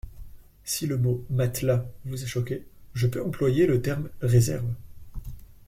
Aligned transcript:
Si 0.63 0.87
le 0.87 0.97
mot 0.97 1.23
«matelas» 1.29 1.85
vous 2.05 2.23
a 2.23 2.25
choqué, 2.25 2.65
je 2.95 3.05
peux 3.05 3.23
employer 3.23 3.67
le 3.67 3.83
terme 3.83 4.09
«réserves». 4.23 4.73